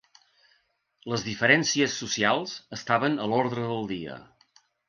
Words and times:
Les 1.11 1.25
diferències 1.27 1.99
socials 2.05 2.57
estaven 2.81 3.19
a 3.27 3.31
l'ordre 3.35 3.71
del 3.75 3.89
dia. 3.97 4.21